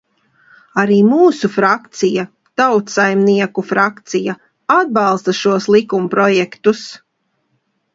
Arī 0.83 0.95
mūsu 1.09 1.49
frakcija, 1.57 2.25
Tautsaimnieku 2.63 3.67
frakcija, 3.75 4.39
atbalsta 4.81 5.39
šos 5.45 5.73
likumprojektus. 5.79 6.87